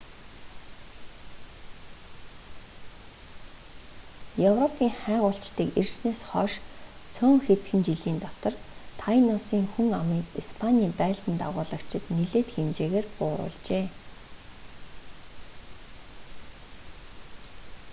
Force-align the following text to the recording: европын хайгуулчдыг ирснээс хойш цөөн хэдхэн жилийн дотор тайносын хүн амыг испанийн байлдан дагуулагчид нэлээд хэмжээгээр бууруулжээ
европын 4.51 4.89
хайгуулчдыг 5.01 5.69
ирснээс 5.79 6.21
хойш 6.31 6.53
цөөн 7.15 7.37
хэдхэн 7.45 7.81
жилийн 7.87 8.17
дотор 8.25 8.53
тайносын 9.01 9.65
хүн 9.73 9.89
амыг 10.01 10.25
испанийн 10.41 10.93
байлдан 10.99 11.35
дагуулагчид 11.41 12.03
нэлээд 12.17 12.47
хэмжээгээр 12.55 13.07
бууруулжээ 13.17 13.85